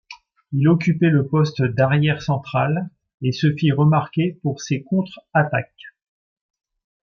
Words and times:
Il 0.51 0.67
occupait 0.67 1.11
le 1.11 1.27
poste 1.27 1.61
d'arrière 1.61 2.23
central, 2.23 2.89
et 3.21 3.31
se 3.31 3.53
fit 3.53 3.71
remarquer 3.71 4.39
pour 4.41 4.59
ses 4.59 4.81
contre-attaques. 4.81 5.93